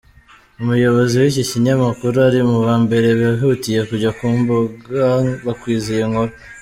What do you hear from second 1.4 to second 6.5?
kinyamakuru ari mubambere bihutiye kujya kumbuga bakwiza iyi nkuru.